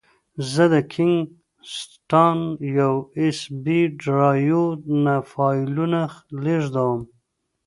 [0.51, 1.19] زه د کینګ
[1.77, 2.39] سټان
[2.79, 4.63] یو ایس بي ډرایو
[5.03, 6.01] نه فایلونه
[6.43, 7.01] لېږدوم.